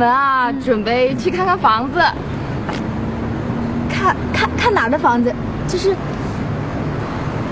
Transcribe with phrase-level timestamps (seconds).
[0.00, 2.00] 我们啊，准备去看看房子。
[3.90, 5.30] 看看看哪儿的房子？
[5.68, 5.94] 就是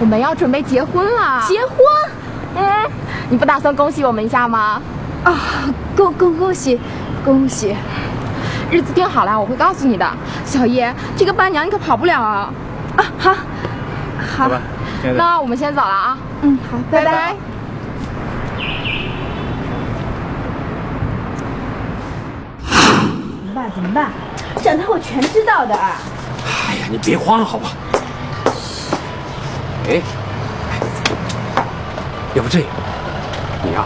[0.01, 1.43] 我们要准备结婚了。
[1.47, 1.77] 结婚？
[2.57, 2.91] 嗯，
[3.29, 4.81] 你不打算恭喜我们一下吗？
[5.25, 5.35] 啊，
[5.95, 6.81] 恭恭恭喜，
[7.23, 7.77] 恭喜！
[8.71, 10.11] 日子定好了，我会告诉你的。
[10.47, 12.51] 小叶，这个伴娘你可跑不了啊！
[12.97, 13.35] 啊，好，
[14.39, 14.51] 好，
[15.19, 16.17] 那我们先走了啊。
[16.41, 17.37] 嗯，好，拜拜。
[23.75, 24.11] 怎么办？
[24.63, 25.75] 想他我全知道的。
[25.75, 27.71] 哎呀，你别慌好吧？
[29.89, 30.01] 哎，
[32.35, 32.69] 要不这样，
[33.65, 33.85] 你呀，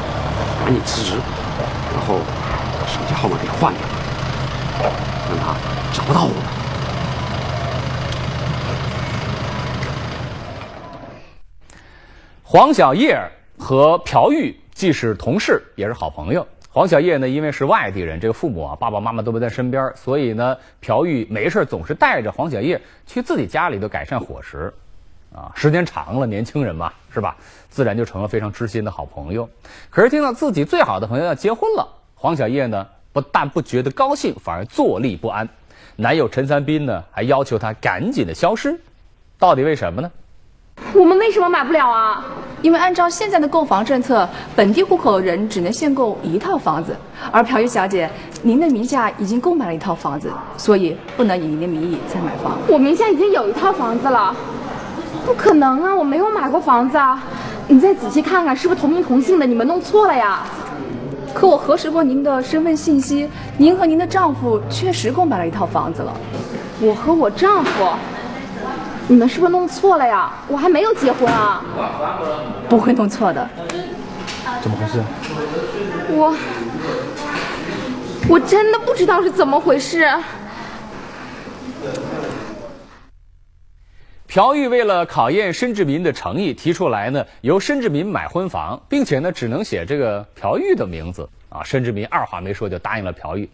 [0.64, 1.16] 赶紧辞职，
[1.94, 2.18] 然后
[2.80, 3.82] 把手机号码给换掉，
[5.28, 5.54] 让他
[5.92, 6.32] 找不到我。
[12.42, 13.18] 黄小叶
[13.58, 16.46] 和朴玉既是同事，也是好朋友。
[16.74, 24.72] 黄小叶呢，因为是外地人，这个父母啊，爸爸妈妈都不在身边，所以呢，朴玉没事总是带着黄小叶去自己家里头改善伙食，
[25.34, 27.36] 啊，时间长了，年轻人嘛，是吧？
[27.68, 29.46] 自然就成了非常知心的好朋友。
[29.90, 35.46] 可是听到自己最好的朋友要结婚了，黄小叶呢，不但不觉得高兴，反而坐立不安。
[35.96, 38.80] 男友陈三斌呢，还要求他赶紧的消失，
[39.38, 40.10] 到底为什么呢？
[40.94, 42.24] 我们为什么买不了啊？
[42.62, 46.96] 因为按照现在的购房政策，本地户口人只能限购一套房子，
[47.32, 48.08] 而朴玉小姐，
[48.40, 52.56] 您的名下已经购买了一套房子，所以不能以您的名义再买房。
[52.68, 54.34] 我名下已经有一套房子了，
[55.26, 55.92] 不可能啊！
[55.92, 57.20] 我没有买过房子啊！
[57.66, 59.44] 你再仔细看看，是不是同名同姓的？
[59.44, 60.44] 你们弄错了呀！
[61.34, 63.28] 可我核实过您的身份信息，
[63.58, 66.14] 您和您的丈夫确实购买了一套房子了。
[66.80, 67.88] 我和我丈夫。
[69.08, 70.32] 你们是不是弄错了呀？
[70.48, 71.62] 我还没有结婚啊！
[72.68, 73.48] 不会弄错的。
[74.62, 75.02] 怎么回事？
[76.08, 76.36] 我
[78.28, 80.08] 我真的不知道是怎么回事。
[84.28, 91.62] 朴玉为了考验申志民的诚意，提出来呢，由申志民买婚房，并且呢，只能写这个朴玉的名字啊。
[91.62, 93.46] 申志民二话没说就答应了朴玉。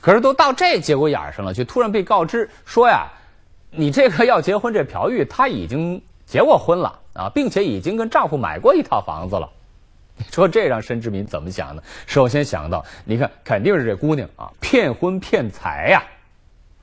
[0.00, 3.06] 可是都到这节骨眼上了，却突然被告知说呀。
[3.76, 9.48] 你这个要结婚，这朴玉她已经结过婚了啊，并且已经跟丈夫买过一套房子了。
[10.16, 11.82] 你说这让申志敏怎么想呢？
[12.06, 16.02] 首先想到，你看肯定是这姑娘啊，骗婚骗财呀，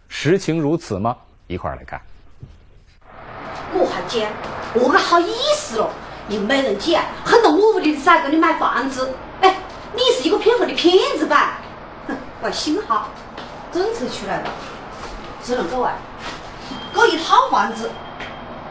[0.09, 1.15] 实情如此吗？
[1.47, 2.01] 一块儿来看。
[3.73, 4.29] 我还讲，
[4.73, 5.89] 我个好意思了？
[6.27, 9.13] 你没人见，恨得我屋里的崽给你买房子。
[9.39, 9.55] 哎，
[9.93, 11.61] 你是一个骗婚的骗子吧？
[12.07, 13.09] 哼，我幸好
[13.71, 14.49] 政策出来了，
[15.41, 15.93] 只能够啊。
[16.93, 17.91] 搞一套房子，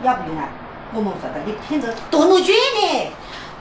[0.02, 0.48] 要不然
[0.92, 3.12] 我们会把你骗着蹲了卷呢。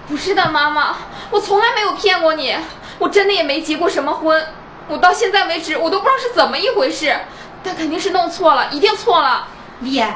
[0.08, 0.96] 不是的，妈妈，
[1.30, 2.56] 我从来没有骗过你，
[2.98, 4.48] 我真的也没结过什么婚。
[4.88, 7.16] 我到现在为止，我都不知道是怎么一回事，
[7.64, 9.48] 但肯定是弄错了，一定错了。
[9.80, 10.16] 你呀，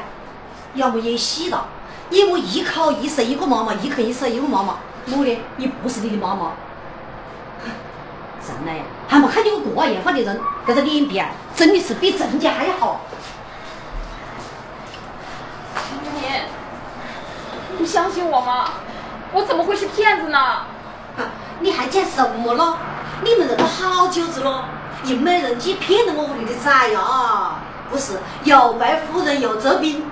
[0.74, 1.68] 要么演戏了，
[2.10, 4.78] 要么一口一舌一个妈妈，一口一舌一个妈妈。
[5.06, 6.52] 我呢，也不是你的妈妈。
[8.44, 13.00] 真的呀，还没看见过这样放的人，这个脸皮啊，真的是比郑家还要好。
[17.84, 18.70] 不相信我吗？
[19.30, 20.64] 我怎么会是骗子呢？
[21.60, 22.78] 你还讲什么了？
[23.22, 24.64] 你们认了好久子了，
[25.04, 27.56] 又没人去骗了我屋里的崽呀？
[27.90, 30.02] 不是又卖夫人又折兵？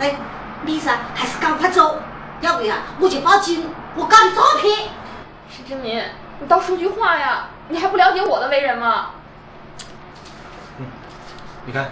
[0.00, 0.16] 哎，
[0.62, 1.98] 你噻，还是赶快走，
[2.40, 4.88] 要不然我就报警，我告你诈骗。
[5.50, 6.02] 石志明，
[6.40, 7.48] 你倒说句话呀！
[7.68, 9.10] 你还不了解我的为人吗？
[10.78, 10.86] 嗯，
[11.66, 11.90] 你看，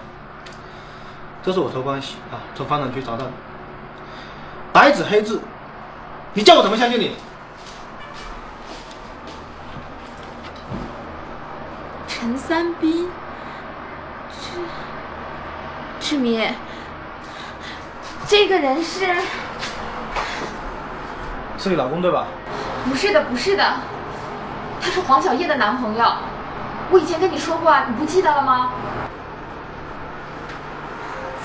[1.43, 3.31] 这是我托关系啊，从房产局找到的。
[4.77, 5.41] 白纸黑字，
[6.35, 7.17] 你叫我怎么相信你？
[12.07, 13.09] 陈三斌，
[14.31, 14.61] 志
[15.99, 16.53] 志民，
[18.29, 19.07] 这个人是
[21.57, 22.27] 是你老公对吧？
[22.87, 23.77] 不是的，不是的，
[24.83, 26.05] 他是黄小叶的男朋友。
[26.91, 28.73] 我以前跟你说过啊，你不记得了吗？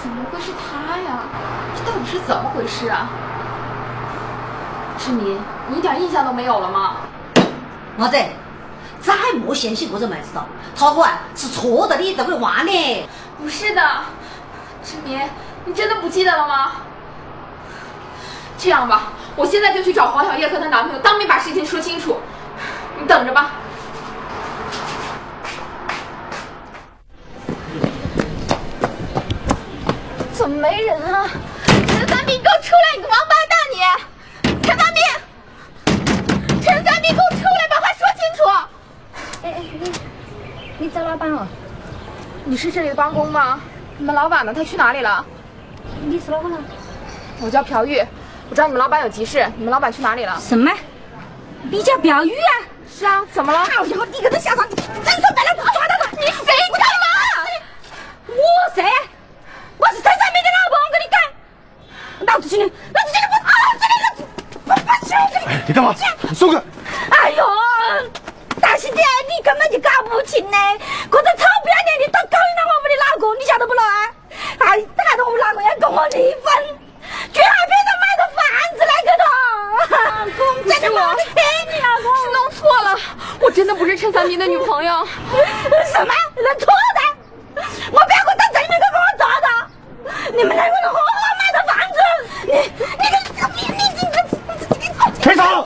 [0.02, 1.20] 怎么会是他呀？
[1.76, 3.10] 这到底是怎么回事啊？
[4.98, 5.40] 志明，
[5.70, 6.98] 你一点印象都没有了吗？
[7.98, 8.18] 妈子，
[9.00, 9.14] 再
[9.46, 10.46] 莫相信这个妹子了，
[10.76, 13.10] 他哥啊是错的，你都给忘了。
[13.40, 13.82] 不是的，
[14.84, 15.20] 志明，
[15.66, 16.72] 你真的不记得了吗？
[18.58, 22.18] 这样吧，我现在就去找黄小叶和她男朋友，当面把事情说清楚。
[23.00, 23.52] 你等着吧。
[30.42, 31.30] 怎么没人啊？
[31.68, 32.98] 陈三斌，你给我出来！
[32.98, 33.78] 你个王八蛋，你！
[34.64, 35.04] 陈三斌，
[36.64, 38.42] 陈三斌，给我出来，把话说清楚！
[39.44, 39.62] 哎哎
[40.80, 41.46] 你找老板哦？
[42.44, 43.62] 你是这里的帮工吗？
[44.00, 44.52] 你们老板呢？
[44.52, 45.24] 他去哪里了？
[46.06, 46.58] 你是哪个人？
[47.40, 48.00] 我叫朴玉，
[48.50, 50.40] 我知道你们老板有急事，你们老板去哪里了？
[50.40, 50.72] 什么？
[51.70, 52.54] 你叫朴玉啊？
[52.90, 53.60] 是啊，怎么了？
[53.60, 56.10] 好家伙，你跟他下场，真说白了，抓到他！
[56.20, 57.06] 你谁干嘛？
[58.26, 58.34] 我
[58.74, 58.84] 谁？
[59.78, 61.18] 我是陈三明的老婆，我跟你讲，
[62.28, 64.20] 老子今天，老子今天不啊，今天老子
[64.54, 65.74] 不不行，我跟你。
[65.74, 65.96] 干嘛？
[66.20, 66.62] 你松开！
[67.12, 67.48] 哎呦，
[68.60, 70.58] 大师姐，你根本就搞不清呢！
[71.10, 73.82] 这个臭不要脸的都勾引了我们的老公，你晓得不咯？
[74.60, 76.52] 还害得我们老公要跟我离婚，
[77.32, 78.44] 居然还骗他买个房
[78.76, 79.26] 子来给他！
[80.38, 81.16] 公真的我
[81.72, 83.00] 你老公是弄错了，
[83.40, 85.08] 我真的不是陈三明的女朋友。
[85.88, 86.14] 什么？
[86.36, 87.64] 弄错的？
[87.92, 89.48] 我不要给我到这里面给我找的！
[90.36, 91.06] 你们两个人合伙
[91.40, 92.00] 买的房子，
[92.46, 92.52] 你
[93.00, 93.16] 你个
[93.56, 94.00] 你你你
[94.80, 95.66] 你你你赔偿！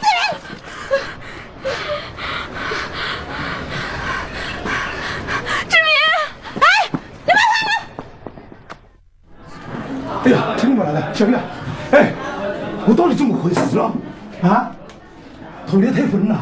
[5.67, 5.91] 志明，
[6.61, 6.65] 哎，
[7.25, 7.69] 你们来了！
[10.23, 11.37] 哎呀，听过来了，小月，
[11.91, 12.13] 哎，
[12.87, 13.91] 我到底怎么回事啊？
[14.43, 14.71] 啊？
[15.67, 16.39] 后天退婚了？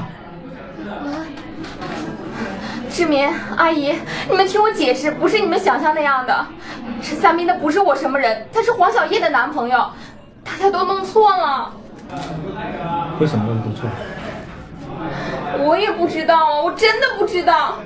[2.91, 3.27] 志明，
[3.57, 3.97] 阿姨，
[4.29, 6.45] 你们听我解释，不是你们想象那样的。
[7.01, 9.89] 陈三明他不是我什么人，他是黄小叶的男朋友，
[10.43, 11.73] 大家都弄错了。
[13.19, 13.89] 为什么会弄错？
[15.65, 17.79] 我也不知道啊，我真的不知道。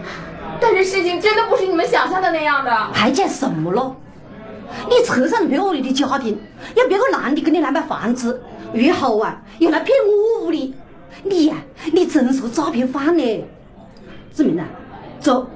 [0.60, 2.72] 但是事情真的不是你们想象的那样的。
[2.94, 3.96] 还讲什么了？
[4.90, 6.40] 你车上没恶劣的家庭，
[6.76, 8.42] 要别个男的跟你来买房子，
[8.74, 10.74] 然后啊又来骗我屋里，
[11.24, 11.56] 你呀、
[11.94, 13.46] 你真是个诈骗犯呢！
[14.34, 14.66] 志明啊，
[15.20, 15.48] 走，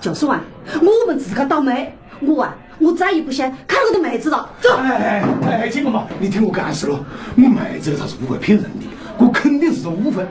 [0.00, 0.40] 就是啊，
[0.80, 1.96] 我们自个倒霉。
[2.20, 4.48] 我啊，我再也不想看到个妹子了。
[4.60, 4.76] 走。
[4.76, 5.24] 哎哎
[5.62, 6.98] 哎，金哥嘛，你听我解释了，
[7.36, 8.86] 我妹子她是不会骗人的，
[9.18, 10.24] 我肯定是个误会。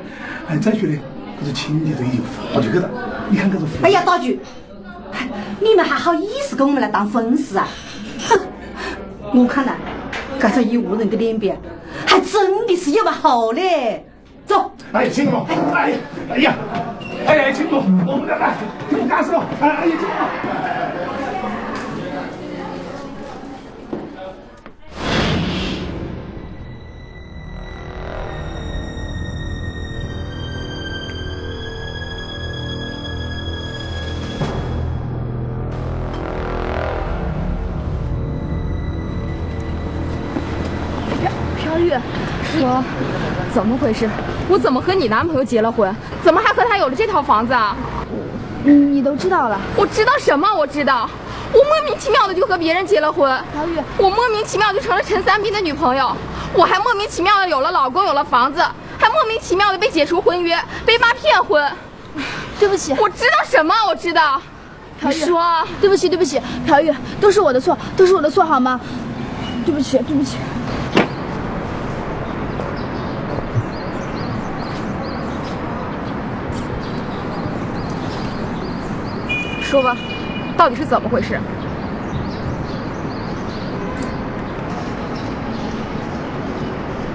[0.47, 0.97] 哎，再说呢，
[1.39, 2.21] 这个亲戚都已经
[2.53, 2.89] 发出去了，
[3.29, 3.65] 你看这个。
[3.81, 4.39] 哎呀，大菊，
[5.11, 5.27] 哎
[5.59, 7.67] 你们还好意思跟我们来当粉丝啊？
[8.29, 8.39] 哼，
[9.33, 9.75] 我看来，
[10.39, 11.57] 这个一屋人的脸皮啊
[12.05, 14.05] 还真的是有把好嘞。
[14.45, 15.37] 走，哎，亲哥，
[15.73, 15.97] 哎呀，
[16.29, 16.55] 哎呀，
[17.25, 18.55] 哎呀，亲哥，我们来来，
[18.87, 20.13] 听我解释了，哎哎呀，亲哥。
[43.55, 44.09] 怎么回事？
[44.49, 45.95] 我怎么和你男朋友结了婚？
[46.21, 47.73] 怎么还和他有了这套房子啊？
[48.65, 49.57] 嗯，你都知道了。
[49.77, 50.45] 我知道什么？
[50.53, 51.09] 我知道，
[51.53, 53.31] 我莫名其妙的就和别人结了婚。
[53.53, 56.11] 朴雨，我莫名其妙就成了陈三斌的女朋友，
[56.53, 58.61] 我还莫名其妙的有了老公，有了房子，
[58.99, 61.65] 还莫名其妙的被解除婚约，被妈骗婚。
[62.59, 63.73] 对不起，我知道什么？
[63.87, 64.41] 我知道。
[64.99, 68.77] 朴玉你说，对不起，对不起，朴玉，都是我的错，都是我的错，好吗？
[69.65, 70.35] 对不起，对不起。
[79.75, 79.97] 说吧，
[80.55, 81.37] 到底是怎么回事？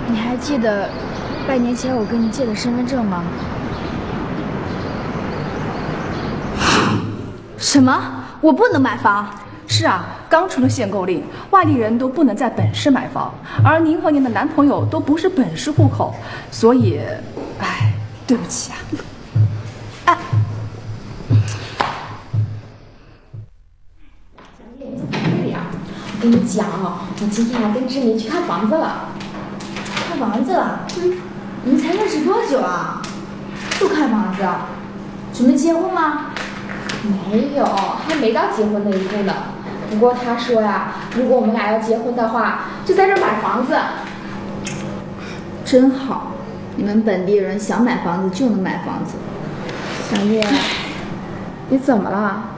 [0.07, 0.91] 你还记得
[1.49, 3.25] 半年前我跟你借的身份证吗？
[7.57, 7.99] 什么？
[8.43, 9.27] 我不能买房？
[9.67, 13.33] 是啊，刚出了限购令，外地人都不能在本市买房，
[13.65, 16.15] 而您和您的男朋友都不是本市户口，
[16.51, 17.01] 所以，
[17.59, 17.95] 哎，
[18.27, 18.77] 对不起啊。
[26.21, 29.09] 跟你讲，我今天要跟志明去看房子了。
[30.07, 30.81] 看房子了？
[30.99, 31.17] 嗯，
[31.65, 33.01] 你们才认识多久啊？
[33.79, 34.43] 就看房子？
[35.33, 36.27] 准备结婚吗？
[37.31, 39.33] 没有，还没到结婚那一步呢。
[39.91, 43.75] 不过他说呀，如果我们俩要结婚的话，就在这儿买房子。
[45.65, 46.33] 真好，
[46.77, 49.15] 你们本地人想买房子就能买房子。
[50.11, 50.47] 小叶，
[51.71, 52.50] 你怎么了？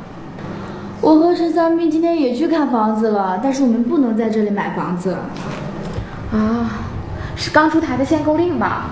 [1.03, 5.17] 我和陈三斌今天也去看房子了，但是我们不能在这里买房子。
[6.33, 6.79] 啊，
[7.35, 8.91] 是刚出台的限购令吧？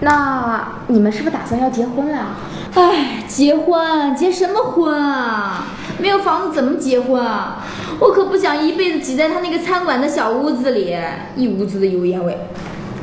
[0.00, 2.26] 那你们是不是打算要结婚了？
[2.74, 5.64] 唉，结婚结什么婚啊？
[6.00, 7.58] 没有房子怎么结婚啊？
[8.00, 10.96] 我可不想一辈子挤在他那个餐馆的小屋子里，
[11.36, 12.36] 一屋子的油烟味。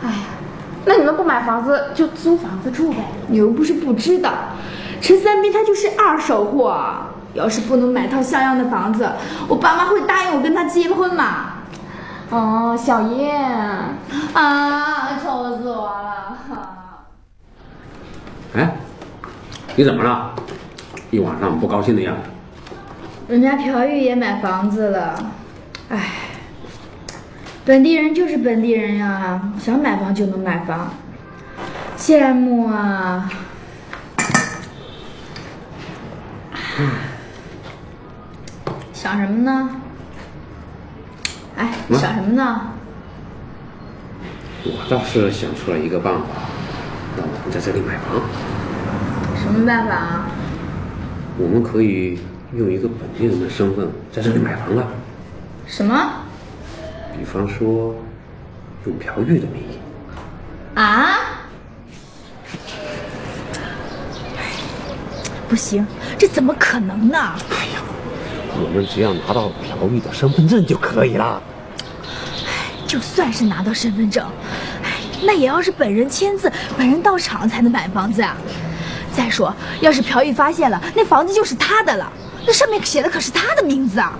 [0.03, 0.17] 哎呀，
[0.83, 2.97] 那你们不买房子就租房子住呗。
[3.29, 4.33] 你又不是不知道，
[4.99, 6.75] 陈三斌他就是二手货。
[7.35, 9.07] 要是不能买套像样的房子，
[9.47, 11.53] 我爸妈会答应我跟他结婚吗？
[12.31, 13.35] 哦，小叶，
[14.33, 16.37] 啊，愁死我了！
[18.55, 18.75] 哎，
[19.75, 20.33] 你怎么了？
[21.11, 22.21] 一晚上不高兴的样子。
[23.27, 25.15] 人家朴玉也买房子了，
[25.89, 26.13] 哎，
[27.63, 30.89] 本地人就是本地人呀，想买房就能买房，
[31.97, 33.29] 羡慕啊！
[39.05, 39.69] 想什么呢？
[41.57, 42.71] 哎，嗯想什么呢？
[44.63, 46.25] 我倒是想出了一个办法，
[47.15, 48.19] 让我们在这里买房。
[49.39, 50.25] 什么办法啊？
[51.37, 52.19] 我们可以
[52.55, 54.87] 用一个本地人的身份在这里买房了，
[55.67, 55.95] 什么？
[57.15, 57.93] 比方说
[58.87, 59.77] 用朴玉的名义。
[60.73, 61.19] 啊？
[65.47, 65.85] 不行，
[66.17, 67.35] 这怎么可能呢？
[68.63, 71.41] 我们只要拿到朴玉的身份证就可以了。
[72.87, 74.25] 就算是拿到身份证，
[74.83, 74.91] 哎，
[75.23, 78.37] 那也要是本人签字、本人到场才能买房子啊。
[79.11, 82.11] 再说，要是朴玉发现了，那房子就是他的了，
[82.45, 84.13] 那上面写的可是他的名字啊。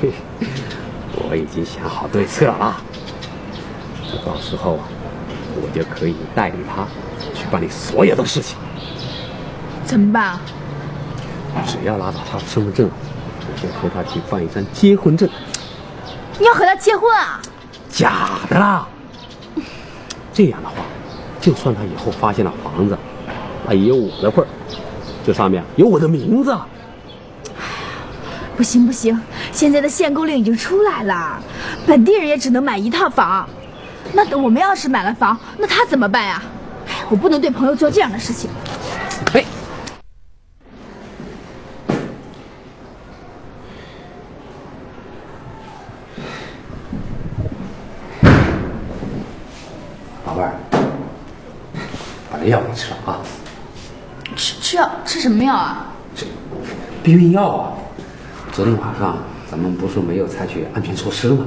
[1.16, 2.76] 我已经想好对策了，
[4.24, 4.84] 到时候啊
[5.56, 6.86] 我就可以代理他
[7.34, 8.56] 去办理所有的事情。
[9.84, 10.38] 怎么办？
[11.66, 12.90] 只要拿到他的身份证，
[13.46, 15.28] 我就和他去办一张结婚证，
[16.38, 17.40] 你要和他结婚啊？
[17.90, 18.86] 假的啦。
[20.32, 20.76] 这样的话，
[21.40, 22.98] 就算他以后发现了房子，
[23.66, 24.48] 那也有我的份儿，
[25.24, 26.56] 这上面有我的名字。
[28.56, 29.20] 不行不行，
[29.52, 31.42] 现在的限购令已经出来了，
[31.86, 33.48] 本地人也只能买一套房。
[34.12, 36.42] 那等我们要是买了房，那他怎么办呀？
[36.86, 38.48] 哎，我不能对朋友做这样的事情。
[39.32, 39.44] 嘿，
[50.24, 50.54] 宝贝儿，
[52.30, 53.18] 把这药给吃了啊！
[54.36, 55.86] 吃吃药吃什么药啊？
[56.14, 56.26] 这
[57.02, 57.72] 避孕药啊！
[58.52, 59.16] 昨天晚上
[59.50, 61.46] 咱们不是没有采取安全措施吗？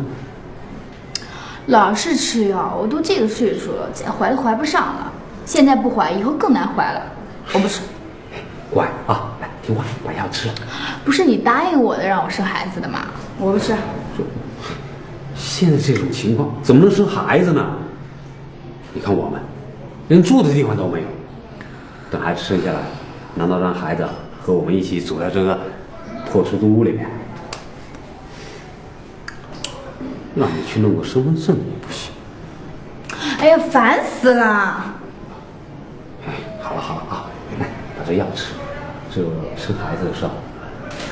[1.68, 5.12] 老是吃药，我都这个岁数了，再怀都怀不上了。
[5.46, 7.04] 现在不怀，以后更难怀了。
[7.54, 7.82] 我不吃，
[8.72, 10.56] 乖啊，来听话，把药吃了。
[11.06, 13.06] 不是你答应我的让我生孩子的吗？
[13.38, 13.76] 我不吃。
[15.36, 17.64] 现在这种情况怎么能生孩子呢？
[18.92, 19.40] 你看我们
[20.08, 21.08] 连住的地方都没有，
[22.10, 22.80] 等孩子生下来，
[23.38, 24.04] 难道让孩子
[24.42, 25.60] 和我们一起住在这个
[26.30, 27.08] 破出租屋里面？
[30.36, 32.12] 让你去弄个身份证也不行。
[33.40, 34.96] 哎呀，烦死了！
[36.28, 37.26] 哎，好了好了啊，
[37.60, 37.68] 来
[37.98, 38.54] 把这药吃，
[39.14, 40.32] 这个生孩子的事儿，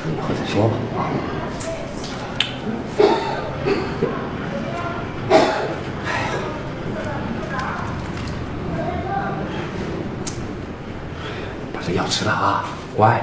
[0.06, 1.10] 以后再说吧啊。
[11.74, 12.64] 把这药吃了啊，
[12.96, 13.22] 乖。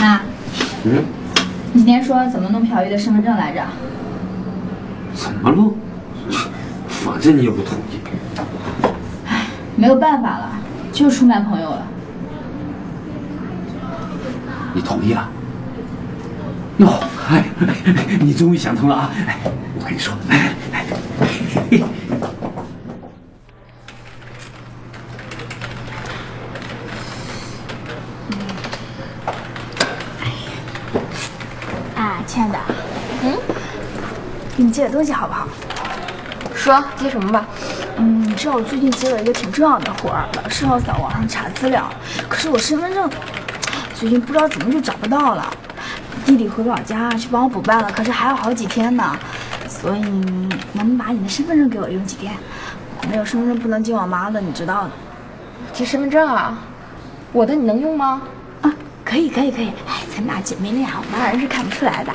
[0.00, 0.20] 妈，
[0.84, 1.04] 嗯，
[1.72, 3.64] 你今天说怎么弄朴玉的身份证来着？
[5.12, 5.74] 怎么弄？
[6.86, 7.98] 反正你也不同意。
[9.74, 10.52] 没有办法了，
[10.92, 11.84] 就是出卖朋友了。
[14.76, 15.26] 你同意了？
[16.76, 16.86] 哟，
[17.30, 17.42] 哎，
[18.20, 19.10] 你终于想通了啊！
[19.26, 19.38] 哎，
[19.78, 20.84] 我跟你说，哎哎，
[21.70, 21.82] 嘿
[31.94, 32.58] 啊，亲爱的，
[33.22, 33.32] 嗯，
[34.58, 35.48] 给你借点东西好不好？
[36.54, 37.46] 说借什么吧？
[37.96, 41.90] 嗯，你知道我最近接了一个挺重要的活儿，老是要在网上查资料，
[42.28, 43.08] 可是我身份证
[43.96, 45.50] 最近不知道怎么就找不到了。
[46.26, 49.16] 弟弟回老家去帮我补办了，可是还有好几天呢，
[49.66, 52.34] 所以能不能把你的身份证给我用几天？
[53.10, 54.90] 没有身份证不能进网吧的，你知道的。
[55.72, 56.58] 这身份证啊？
[57.32, 58.20] 我的你能用吗？
[58.60, 58.70] 啊，
[59.02, 62.12] 可以可以可以，哎，咱们俩姐妹恋，我妈人是看不出来的。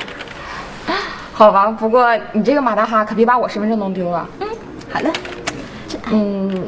[1.34, 4.28] 好吧，不过你这个马大哈可别把我身份证弄丢了。
[4.38, 4.46] 嗯，
[4.88, 5.12] 好的。
[6.12, 6.64] 嗯，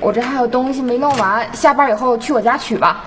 [0.00, 3.04] 我这还有东西没弄完，下班以后去我家取吧。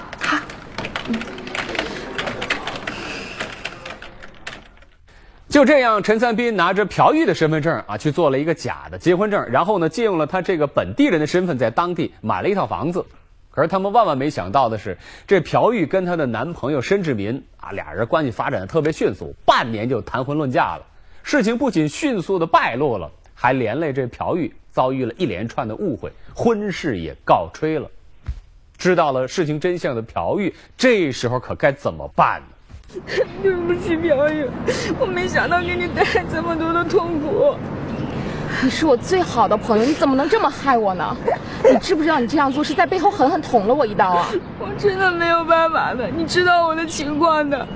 [5.50, 13.04] 就这样，陈三斌拿着朴玉的身份证啊，去做了一个假的结婚证，然后呢，借用了他这个本地人的身份，在当地买了一套房子。
[13.50, 20.86] 可是他们万万没想到的是，这朴玉跟她的男朋友申志民啊，俩人关系发展的特别迅速，半年就谈婚论嫁了。
[21.24, 27.90] 事情不仅迅速的败露了，还连累这朴玉遭遇了一连串的误会，婚事也告吹了。
[28.78, 32.56] 知道了事情真相的朴玉，这时候可该怎么办呢？
[33.44, 34.48] 对不起，表友，
[35.00, 37.56] 我没想到给你带来这么多的痛苦。
[38.64, 41.16] 你是我最好的朋友，你怎么能这么害我呢？
[41.72, 44.28] 你知不知道你这样做是在背后狠狠捅了我一刀啊？
[44.60, 47.68] 我真的没有办法的，你知道我的情况的。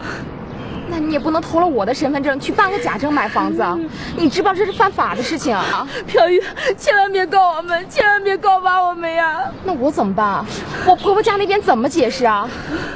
[0.94, 3.76] 那你也不能偷了我的身份证去办个假证买房子啊！
[4.16, 5.88] 你知不知道这是犯法的事情啊？
[6.06, 6.40] 飘玉，
[6.78, 9.42] 千万别告我们，千万别告发我们呀！
[9.64, 10.46] 那我怎么办啊？
[10.86, 12.48] 我婆婆家那边怎么解释啊？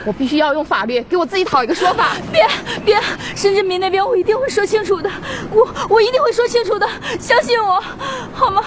[0.05, 2.09] 我必须要用法律给我自己讨一个说法。
[2.31, 2.47] 别
[2.85, 3.01] 别，
[3.35, 5.09] 申志明那边我一定会说清楚的，
[5.49, 6.87] 我我一定会说清楚的，
[7.19, 7.81] 相信我，
[8.31, 8.61] 好吗？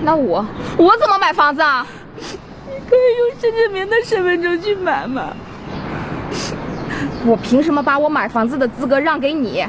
[0.00, 0.46] 那我
[0.78, 1.86] 我怎么买房子啊？
[2.16, 5.36] 你可以用申志明的身份证去买嘛。
[7.28, 9.62] 我凭什么把我买房子的资格让给你？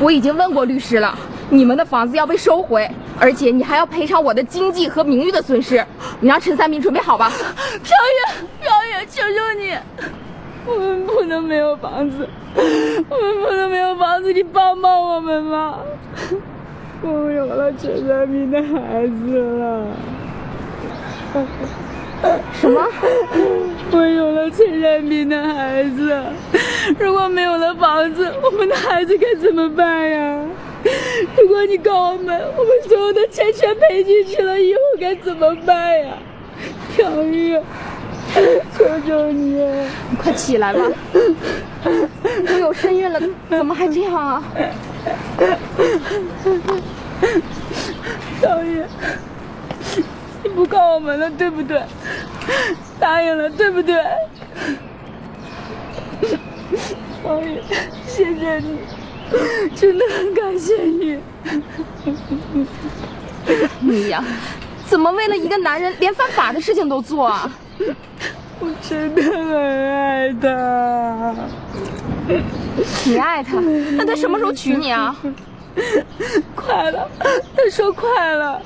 [0.00, 1.16] 我已经问过律师了，
[1.48, 5.84] 你们的房子要被收回，而且你还要赔偿我的经济和名誉的损失。
[6.18, 7.30] 你让陈三明准备好吧。
[7.30, 9.72] 朴玉，朴玉，求求你，
[10.66, 15.78] 我们不能没有房子，我们不能没有房子，你帮帮我们吧。
[17.02, 19.86] 我们有了陈三明的孩子了。
[22.60, 22.86] 什么？
[23.92, 26.12] 我有了陈善斌的孩子，
[26.98, 30.38] 如果没有了房子，我们的孩子该怎么办呀？
[31.36, 36.14] 如果你告我们，我们所有的钱全赔进去了，以后该怎么办呀？
[36.96, 37.58] 小玉，
[38.76, 39.60] 求求你，
[40.10, 40.80] 你快起来吧！
[42.46, 43.20] 都有身孕了，
[43.50, 44.42] 怎么还这样啊？
[48.40, 48.82] 小玉。
[50.46, 51.82] 你不告我们了，对不对？
[53.00, 53.96] 答应了，对不对？
[57.24, 57.60] 王宇，
[58.06, 58.78] 谢谢你，
[59.74, 61.18] 真的很感谢你。
[63.80, 64.22] 你呀，
[64.86, 67.50] 怎么为了一个男人连犯法的事情都做啊？
[68.60, 71.34] 我真的很爱他。
[73.04, 73.58] 你爱他？
[73.96, 75.16] 那他什么时候娶你啊？
[76.54, 78.62] 快了，他说快了。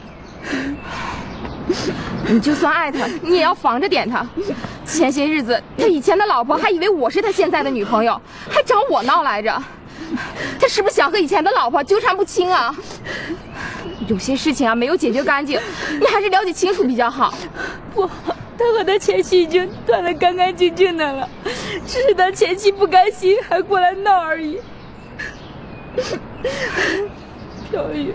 [2.29, 4.27] 你就算爱他，你也要防着点他。
[4.85, 9.63] 前些日子，他以前的老婆还以为我是他现在的女朋友，还找我闹来着。
[10.59, 12.75] 他是不是想和以前的老婆纠缠不清啊？
[14.09, 15.61] 有些事情啊，没有解决干净，
[16.01, 17.33] 你还是了解清楚比较好。
[17.95, 18.05] 不，
[18.59, 21.29] 他和他前妻已经断得干干净净的了，
[21.87, 24.59] 只是他前妻不甘心，还过来闹而已。
[27.71, 28.13] 小雨，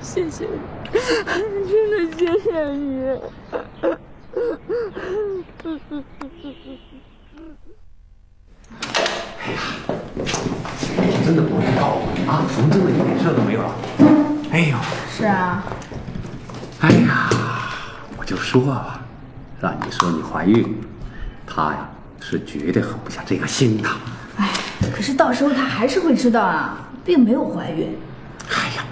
[0.00, 0.71] 谢谢你。
[0.92, 3.18] 真的谢谢你。
[9.38, 9.58] 哎呀，
[11.24, 12.44] 真的不能告我们啊！
[12.44, 13.74] 我们真的一点事都没有了。
[14.50, 14.76] 哎呦，
[15.10, 15.64] 是啊。
[16.80, 17.30] 哎呀，
[18.18, 19.00] 我就说吧，
[19.60, 20.78] 让你说你怀孕，
[21.46, 21.88] 他呀
[22.20, 23.88] 是绝对狠不下这个心的。
[24.36, 24.50] 哎，
[24.94, 27.96] 可是到时候他还是会知道啊，并没有怀孕。
[28.50, 28.84] 哎呀。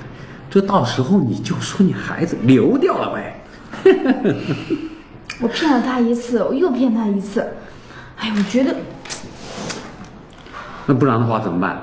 [0.51, 3.41] 这到时候你就说你孩子流掉了呗。
[5.41, 7.47] 我骗了他一次，我又骗他一次。
[8.19, 8.75] 哎，我觉得，
[10.85, 11.81] 那不然的话怎么办？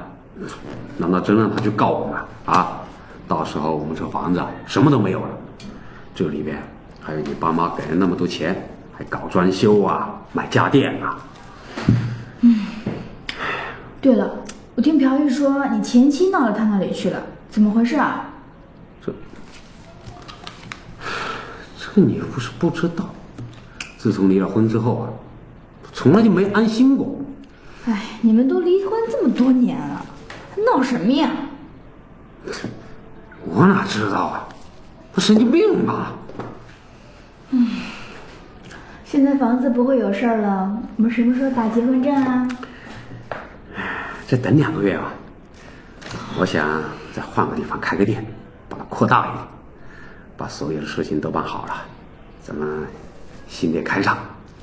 [0.97, 2.81] 难道真让他去告我们啊？
[3.27, 5.29] 到时候我们这房子什么都没有了，
[6.13, 6.61] 这里边
[7.01, 11.17] 还有你爸妈给了那么多钱，还搞装修啊，买家电啊。
[12.41, 12.65] 嗯。
[13.99, 14.29] 对了，
[14.75, 18.25] 我听朴玉说你前妻闹到他那里去了，怎么回事啊？
[22.01, 23.09] 你不是不知道，
[23.97, 25.09] 自从离了婚之后啊，
[25.93, 27.19] 从来就没安心过。
[27.85, 30.05] 哎，你们都离婚这么多年了，
[30.65, 31.29] 闹什么呀？
[33.45, 34.47] 我哪知道啊？
[35.13, 36.13] 他神经病吧？
[37.51, 37.67] 嗯，
[39.05, 42.47] 现在房子不会有事儿了，我们什么时候打结婚证啊？
[44.27, 45.13] 再等两个月吧。
[46.39, 46.67] 我想
[47.13, 48.25] 再换个地方开个店，
[48.67, 49.43] 把它扩大一点。
[50.37, 51.73] 把所有的事情都办好了，
[52.43, 52.85] 咱们
[53.47, 54.15] 新店开上，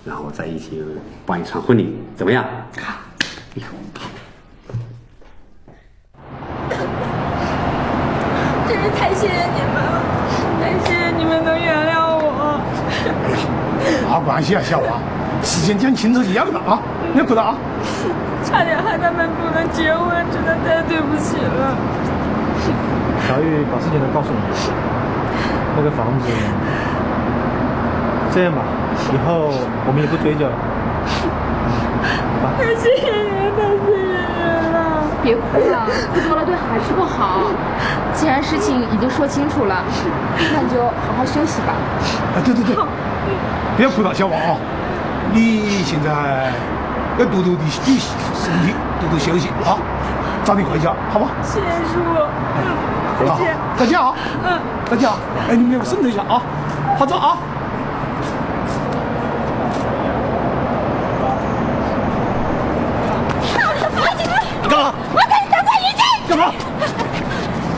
[0.04, 0.80] 然后再一起
[1.26, 2.44] 办一场婚礼，怎么样？
[2.80, 2.94] 好。
[3.56, 3.64] 哎呦，
[3.98, 4.08] 好。
[8.68, 10.00] 真是太谢谢你们了，
[10.62, 12.60] 太谢谢你们能原谅我。
[14.20, 15.00] 没关系啊，小王，
[15.42, 16.80] 事情讲清楚就要的啊，
[17.12, 17.56] 别哭了啊。
[18.44, 21.76] 差点害他们不能结婚，真的太对不起了。
[23.26, 24.93] 小玉把事情都告诉你。
[25.76, 26.26] 那个房子，
[28.32, 28.62] 这样吧，
[29.12, 29.50] 以后
[29.86, 30.52] 我们也不追究了。
[32.58, 34.12] 太谢谢你，太谢谢你
[34.72, 34.78] 了！
[35.22, 37.50] 别哭了，哭多了对孩子不好。
[38.12, 39.82] 既然事情已经说清楚了，
[40.52, 41.74] 那你就好好休息吧。
[42.34, 42.76] 啊，对对对，
[43.76, 44.56] 别 哭了，小王啊，
[45.32, 46.52] 你现在
[47.18, 47.98] 要多多的注意
[48.34, 49.74] 身体，多多休息啊，
[50.44, 51.30] 早点回家，好吧？
[51.42, 51.98] 谢谢叔，
[53.18, 54.14] 再见，再见啊！
[54.44, 55.16] 嗯，再见啊！
[55.48, 56.42] 哎，你们两个慎重一下啊，
[56.98, 57.38] 好走啊！
[64.62, 64.92] 你干嘛？
[65.14, 66.02] 我跟你大快一起。
[66.28, 66.52] 干嘛？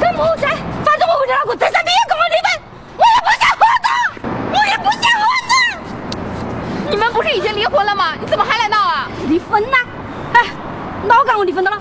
[0.01, 0.49] 干么噻？
[0.85, 2.51] 反正我和你老公陈三斌也跟我离婚，
[2.97, 3.89] 我也不想活的，
[4.51, 6.91] 我也不想活的。
[6.91, 8.15] 你们不是已经离婚了吗？
[8.21, 9.07] 你怎么还来闹啊？
[9.29, 9.77] 离婚呐？
[10.33, 10.43] 哎，
[11.05, 11.79] 哪敢我离婚的了？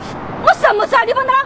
[0.48, 1.40] 我什么时候离婚的了？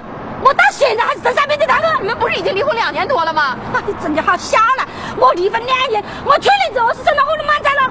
[0.90, 1.86] 现在还是陈三斌的大哥。
[2.02, 3.56] 你们不是已经离婚两年多了吗？
[3.76, 4.88] 哎，真的好瞎了！
[5.18, 7.82] 我离婚两年，我去年之后是生了我的满载了。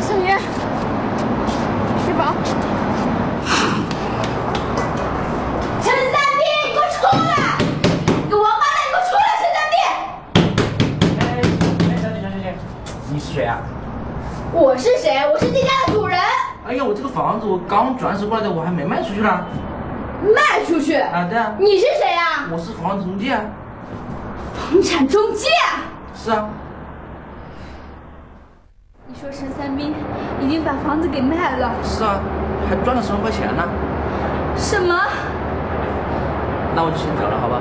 [0.00, 0.36] 小云，
[2.04, 2.34] 吃饱。
[5.84, 7.30] 陈三斌，你给我出来！
[8.26, 9.26] 你王八蛋，你给我出来！
[9.38, 9.78] 陈三斌。
[11.20, 11.22] 哎，
[12.02, 12.58] 小姐，小姐，小姐，
[13.12, 13.62] 你是谁啊？
[14.52, 15.30] 我是谁？
[15.32, 16.18] 我是这家的主人。
[16.66, 19.46] 哎呀，我这个房子我刚转手过来的，我还没卖出去呢。
[20.22, 20.94] 卖出去？
[20.94, 21.54] 啊，对啊。
[21.58, 22.48] 你是谁呀？
[22.50, 23.36] 我是房产中介。
[24.54, 25.48] 房产中介？
[26.14, 26.48] 是啊。
[29.06, 29.94] 你说陈三斌
[30.40, 31.72] 已经把房子给卖了？
[31.82, 32.20] 是啊，
[32.68, 33.62] 还赚了十万块钱呢。
[34.56, 34.94] 什么？
[36.74, 37.60] 那我就先走了，好吧？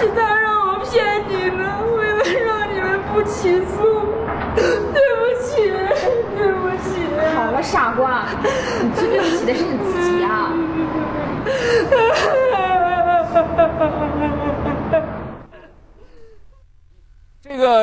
[0.00, 0.39] she's there.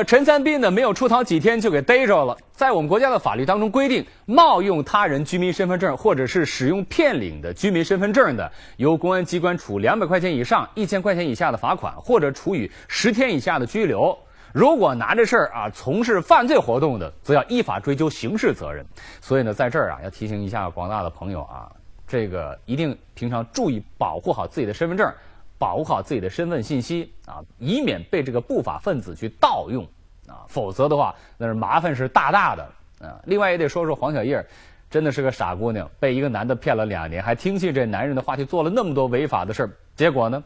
[0.04, 2.38] 陈三斌呢，没有出逃几天就给逮着了。
[2.52, 14.18] 在我们国家的法律当中规定，冒用他人居民身份证或者是使用骗领的居民身份证的，由公安机关处两百块钱以上一千块钱以下的罚款，或者处以十天以下的拘留。
[14.54, 18.86] 如果拿着事儿啊从事犯罪活动的，则要依法追究刑事责任。
[19.22, 21.72] 所以呢，在这儿啊，要提醒一下广大的朋友啊，
[22.08, 25.12] 这个一定平常注意保护好自己的身份证。
[25.58, 29.84] 保护好自己的身份信息啊，以免被这个不法分子去盗用
[30.28, 32.64] 啊，否则的话，那是麻烦是大大的
[33.08, 33.20] 啊。
[33.26, 34.46] 另外也得说说黄小叶，
[34.90, 40.44] 真的是个傻姑娘，被一个男的骗了两年，还听信这男人的话去做了那么多违法的事儿，结果呢，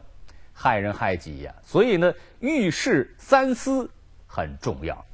[0.52, 1.54] 害人害己呀。
[1.62, 3.88] 所以呢，遇事三思
[4.26, 5.04] 很重要。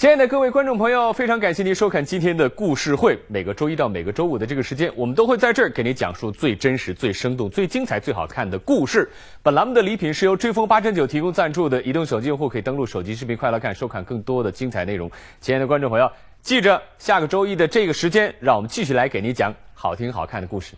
[0.00, 3.18] 亲爱的各位观众朋友，非常感谢您收看今天的故事会。
[3.26, 9.10] 每个周一到每个周五的这个时间，我们都会在这儿给您讲述最真实、最生动、最精彩、最好看的故事。
[9.42, 15.10] 本栏目的礼品是由追风八珍酒提供赞助的，移动手机用户可以登录手机视频快来看，收看更多的精彩内容。
[15.38, 16.10] 亲爱的观众朋友，
[16.40, 20.72] 记着下个周一的这个时间，让我们继续来给您讲好听好看的故事。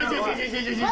[0.00, 0.88] 行行行行行行行，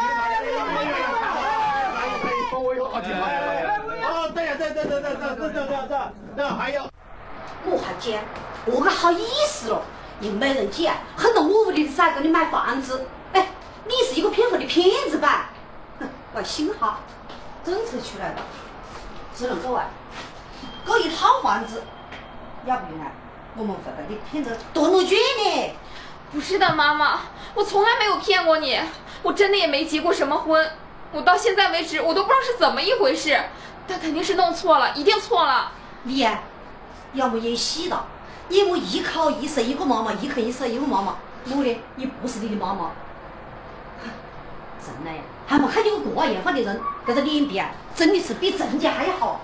[2.63, 3.27] 我有好几好。
[3.27, 5.99] 哦，对呀，对对对对对对对对
[6.37, 6.89] 对，还有。
[7.69, 8.23] 我还讲，
[8.65, 9.81] 我个好意思了，
[10.19, 13.49] 你没人捡，很多我屋里的噻给你买房子，哎，
[13.85, 15.49] 你是一个骗婚的骗子吧？
[15.99, 17.01] 哼，我幸好
[17.65, 18.35] 政策出来了，
[19.35, 19.85] 只能够啊，
[20.85, 21.83] 搞一套房子，
[22.65, 23.11] 要不然
[23.57, 25.75] 我们会把你骗得多怒卷呢。
[26.31, 27.21] 不是的，妈妈，
[27.55, 28.79] 我从来没有骗过你，
[29.23, 30.71] 我真的也没结过什么婚，
[31.11, 33.39] 我到现在为止我都不知道是怎么一回事，
[33.87, 35.71] 他肯定是弄错了，一定错了。
[36.03, 36.27] 你、
[37.13, 38.05] 要么演戏了，
[38.49, 41.15] 要么一口一生一个妈妈，一口一生一个妈妈。
[41.49, 42.91] 我呢，也不是你的妈妈。
[44.85, 49.41] 真的呀，还没看见过这样的人，这个脸皮啊，真的是比人家还要好。